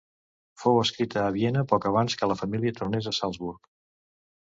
[0.61, 3.73] Fou escrita a Viena poc abans que la família tornés a Salzburg.